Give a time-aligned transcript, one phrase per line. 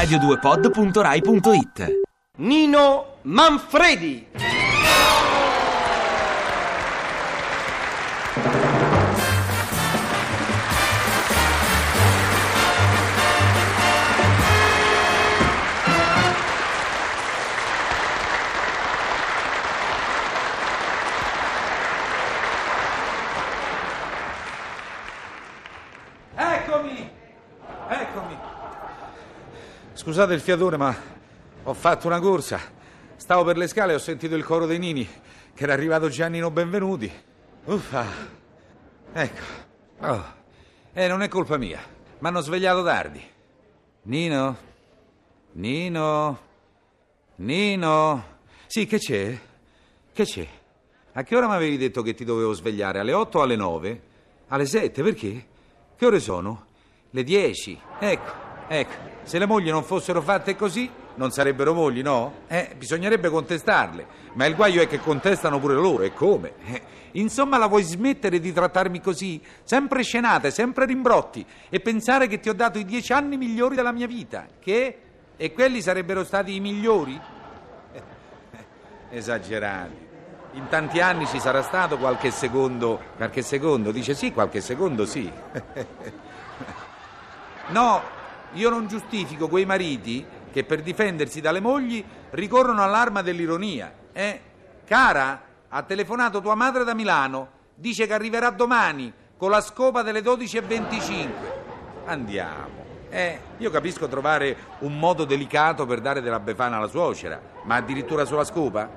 [0.00, 2.00] radio2pod.rai.it
[2.38, 4.26] Nino Manfredi.
[30.10, 30.92] Scusate il fiatone, ma
[31.62, 32.58] ho fatto una corsa.
[33.14, 35.08] Stavo per le scale e ho sentito il coro dei Nini,
[35.54, 37.08] che era arrivato Giannino Benvenuti.
[37.66, 38.06] Uffa!
[39.12, 39.42] Ecco.
[40.00, 40.24] Oh.
[40.92, 41.78] Eh, non è colpa mia.
[42.18, 43.24] Mi hanno svegliato tardi.
[44.02, 44.56] Nino?
[45.52, 46.38] Nino?
[47.36, 48.24] Nino?
[48.66, 49.38] Sì, che c'è?
[50.12, 50.48] Che c'è?
[51.12, 52.98] A che ora mi avevi detto che ti dovevo svegliare?
[52.98, 54.02] Alle 8 o alle 9?
[54.48, 55.04] Alle 7?
[55.04, 55.46] Perché?
[55.94, 56.66] Che ore sono?
[57.10, 57.80] Le 10.
[58.00, 59.08] Ecco, ecco.
[59.24, 62.42] Se le mogli non fossero fatte così, non sarebbero mogli, no?
[62.46, 64.06] Eh, bisognerebbe contestarle.
[64.34, 66.52] Ma il guaio è che contestano pure loro, e come?
[66.64, 66.82] Eh,
[67.12, 69.42] insomma, la vuoi smettere di trattarmi così?
[69.64, 73.92] Sempre scenate, sempre rimbrotti, e pensare che ti ho dato i dieci anni migliori della
[73.92, 74.46] mia vita.
[74.58, 74.98] Che?
[75.36, 77.20] E quelli sarebbero stati i migliori?
[77.92, 78.02] Eh,
[79.10, 80.08] Esagerati.
[80.52, 83.00] In tanti anni ci sarà stato qualche secondo.
[83.16, 83.92] Qualche secondo?
[83.92, 85.30] Dice sì, qualche secondo sì.
[87.70, 88.02] No,
[88.52, 93.92] io non giustifico quei mariti che per difendersi dalle mogli ricorrono all'arma dell'ironia.
[94.12, 94.40] Eh?
[94.84, 100.20] Cara, ha telefonato tua madre da Milano, dice che arriverà domani con la scopa delle
[100.20, 101.28] 12.25.
[102.06, 102.88] Andiamo.
[103.08, 108.24] Eh, io capisco trovare un modo delicato per dare della befana alla suocera, ma addirittura
[108.24, 108.88] sulla scopa?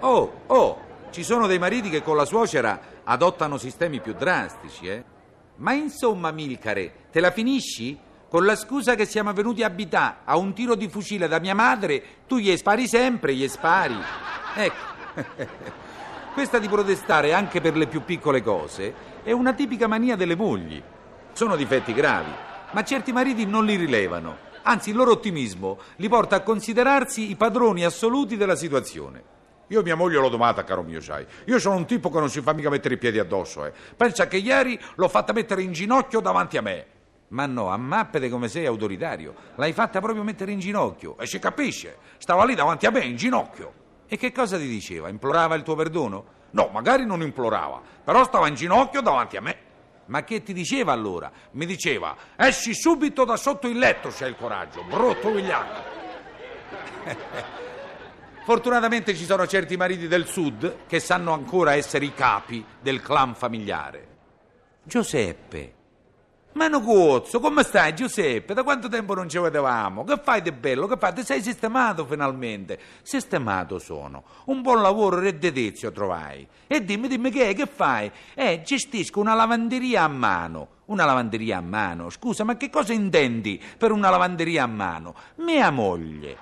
[0.00, 0.80] Oh, oh,
[1.10, 5.04] ci sono dei mariti che con la suocera adottano sistemi più drastici, eh?
[5.56, 7.98] Ma insomma, Milcare, te la finisci?
[8.32, 11.54] Con la scusa che siamo venuti a abitare a un tiro di fucile da mia
[11.54, 13.94] madre, tu gli spari sempre, gli spari.
[14.54, 15.50] Ecco.
[16.32, 20.82] Questa di protestare anche per le più piccole cose è una tipica mania delle mogli.
[21.34, 22.30] Sono difetti gravi,
[22.70, 24.38] ma certi mariti non li rilevano.
[24.62, 29.22] Anzi, il loro ottimismo li porta a considerarsi i padroni assoluti della situazione.
[29.66, 31.26] Io mia moglie l'ho domata, caro mio, sai.
[31.44, 33.72] Io sono un tipo che non si fa mica mettere i piedi addosso, eh.
[33.94, 36.91] Pensa che ieri l'ho fatta mettere in ginocchio davanti a me.
[37.32, 39.34] Ma no, ammappete come sei autoritario.
[39.56, 41.18] L'hai fatta proprio mettere in ginocchio.
[41.18, 41.96] E si capisce.
[42.18, 43.80] Stava lì davanti a me, in ginocchio.
[44.06, 45.08] E che cosa ti diceva?
[45.08, 46.40] Implorava il tuo perdono?
[46.50, 49.56] No, magari non implorava, però stava in ginocchio davanti a me.
[50.06, 51.32] Ma che ti diceva allora?
[51.52, 56.00] Mi diceva, esci subito da sotto il letto se hai il coraggio, brutto vigliacco.
[58.44, 63.34] Fortunatamente ci sono certi mariti del sud che sanno ancora essere i capi del clan
[63.34, 64.08] familiare.
[64.82, 65.80] Giuseppe.
[66.54, 68.52] Mano Cozzo, come stai Giuseppe?
[68.52, 70.04] Da quanto tempo non ci vedevamo?
[70.04, 70.86] Che fai di bello?
[70.86, 71.14] Che fai?
[71.14, 72.78] Ti sei sistemato finalmente?
[73.00, 74.22] Sistemato sono.
[74.46, 76.46] Un buon lavoro redditizio trovai.
[76.66, 78.12] E dimmi, dimmi che è, che fai?
[78.34, 80.68] Eh, gestisco una lavanderia a mano.
[80.86, 82.10] Una lavanderia a mano?
[82.10, 85.14] Scusa, ma che cosa intendi per una lavanderia a mano?
[85.36, 86.36] Mia moglie.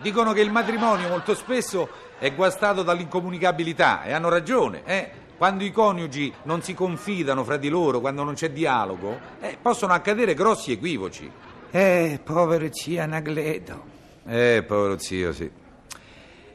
[0.00, 5.10] Dicono che il matrimonio molto spesso è guastato dall'incomunicabilità e hanno ragione, eh?
[5.36, 9.92] Quando i coniugi non si confidano fra di loro, quando non c'è dialogo, eh, possono
[9.92, 11.30] accadere grossi equivoci.
[11.70, 13.84] Eh, povero zio Anagleto.
[14.24, 15.50] Eh, povero zio, sì.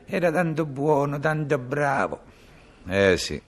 [0.05, 2.21] Era tanto buono, tanto bravo.
[2.87, 3.39] Eh, sì.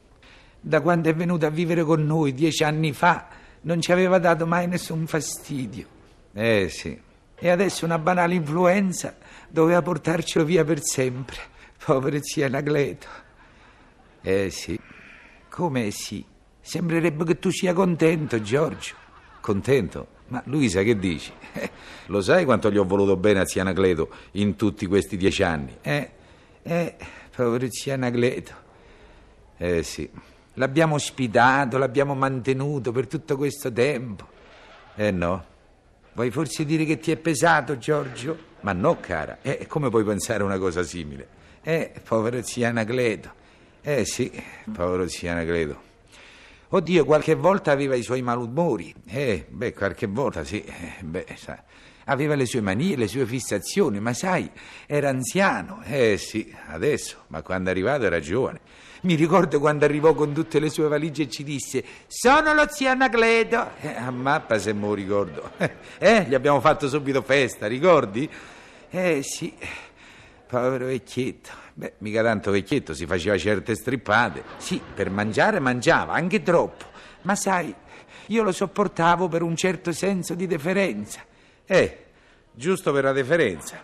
[0.60, 3.28] Da quando è venuto a vivere con noi dieci anni fa
[3.62, 5.88] non ci aveva dato mai nessun fastidio.
[6.32, 7.02] Eh, sì.
[7.36, 9.16] E adesso una banale influenza
[9.50, 11.38] doveva portarcelo via per sempre.
[11.84, 13.08] Povero zio Anagleto.
[14.22, 14.80] Eh, sì.
[15.54, 16.26] Come sì?
[16.60, 18.96] Sembrerebbe che tu sia contento, Giorgio.
[19.40, 20.08] Contento?
[20.30, 21.32] Ma Luisa, che dici?
[21.54, 21.70] Eh,
[22.08, 25.78] lo sai quanto gli ho voluto bene a zia Anacleto in tutti questi dieci anni?
[25.82, 26.10] Eh,
[26.64, 26.96] eh,
[27.36, 28.54] povero zio Anagleto.
[29.58, 30.10] Eh, sì.
[30.56, 34.28] L'abbiamo ospitato, l'abbiamo mantenuto per tutto questo tempo.
[34.96, 35.46] Eh, no.
[36.14, 38.36] Vuoi forse dire che ti è pesato, Giorgio?
[38.62, 39.38] Ma no, cara.
[39.44, 41.28] Eh, come puoi pensare una cosa simile?
[41.62, 43.42] Eh, povero zio Anagleto.
[43.86, 44.32] Eh sì,
[44.72, 45.82] povero zio Anacleto.
[46.70, 48.96] Oddio, qualche volta aveva i suoi malumori.
[49.06, 50.64] Eh, beh, qualche volta sì.
[50.64, 51.58] Eh, beh, sai.
[52.06, 54.50] Aveva le sue manie, le sue fissazioni, ma sai,
[54.86, 55.82] era anziano.
[55.84, 58.62] Eh sì, adesso, ma quando è arrivato era giovane.
[59.02, 62.90] Mi ricordo quando arrivò con tutte le sue valigie e ci disse: Sono lo zio
[62.90, 63.72] Anacleto.
[63.82, 65.52] Eh, a mappa se me lo ricordo.
[66.00, 68.30] Eh, gli abbiamo fatto subito festa, ricordi?
[68.90, 69.54] Eh sì,
[70.60, 71.50] povero vecchietto.
[71.74, 74.44] Beh, mica tanto vecchietto, si faceva certe strippate.
[74.58, 76.86] Sì, per mangiare mangiava, anche troppo.
[77.24, 77.74] Ma sai,
[78.28, 81.22] io lo sopportavo per un certo senso di deferenza.
[81.66, 82.06] Eh,
[82.52, 83.82] giusto per la deferenza.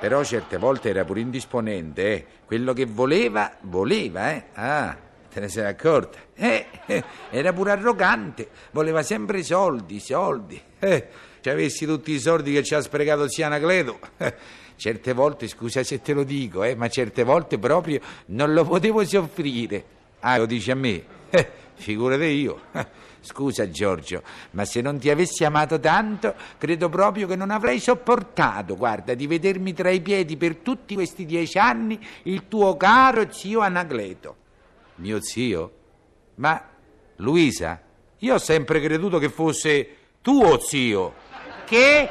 [0.00, 2.26] Però certe volte era pure indisponente, eh.
[2.44, 4.44] Quello che voleva, voleva, eh.
[4.54, 4.96] Ah,
[5.32, 6.18] te ne sei accorta?
[6.34, 10.60] Eh, eh, era pure arrogante, voleva sempre soldi, soldi.
[10.78, 11.08] Eh,
[11.40, 14.34] se avessi tutti i soldi che ci ha sprecato zia Anacleto, eh,
[14.76, 19.04] certe volte, scusa se te lo dico, eh, ma certe volte proprio non lo potevo
[19.04, 19.96] soffrire.
[20.20, 21.04] Ah, lo dici a me?
[21.30, 22.60] Eh, figurate io.
[22.72, 24.22] Eh, Scusa Giorgio,
[24.52, 29.26] ma se non ti avessi amato tanto, credo proprio che non avrei sopportato, guarda, di
[29.26, 34.36] vedermi tra i piedi per tutti questi dieci anni il tuo caro zio Anacleto.
[34.98, 35.72] Mio zio?
[36.36, 36.62] Ma
[37.16, 37.80] Luisa,
[38.18, 41.14] io ho sempre creduto che fosse tuo zio.
[41.64, 42.10] Che?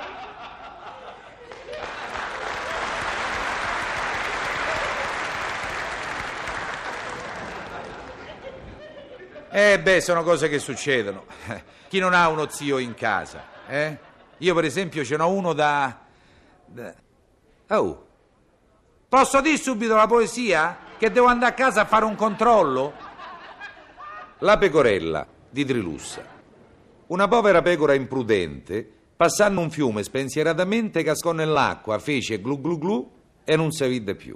[9.50, 11.26] Eh beh, sono cose che succedono.
[11.90, 13.98] Chi non ha uno zio in casa, eh?
[14.38, 16.06] Io per esempio ce n'ho uno da...
[16.66, 16.94] da...
[17.70, 18.06] Oh,
[19.10, 20.86] posso dire subito la poesia?
[20.98, 22.92] Che devo andare a casa a fare un controllo?
[24.40, 26.24] La pecorella di Trilussa.
[27.08, 33.12] Una povera pecora imprudente, passando un fiume spensieratamente, cascò nell'acqua, fece glu glu glu
[33.44, 34.36] e non si vide più.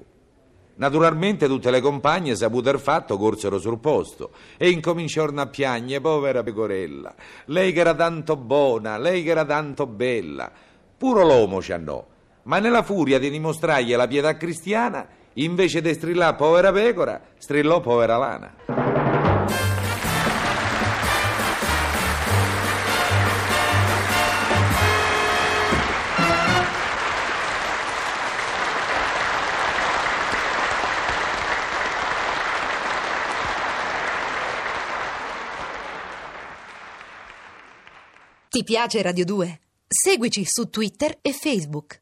[0.76, 6.44] Naturalmente tutte le compagne, saputo il fatto, corsero sul posto e incominciarono a piagne, povera
[6.44, 7.16] pecorella.
[7.46, 10.52] Lei che era tanto buona, lei che era tanto bella.
[10.96, 12.06] Puro l'uomo ci andò,
[12.44, 18.18] ma nella furia di dimostrargli la pietà cristiana, invece di strillare povera pecora, strillò povera
[18.18, 18.56] lana.
[38.52, 39.60] Ti piace Radio 2?
[39.88, 42.00] Seguici su Twitter e Facebook.